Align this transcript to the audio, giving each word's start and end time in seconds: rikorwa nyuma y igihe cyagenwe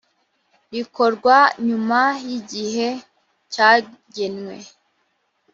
rikorwa 0.73 1.37
nyuma 1.67 2.01
y 2.27 2.29
igihe 2.39 2.87
cyagenwe 3.53 4.57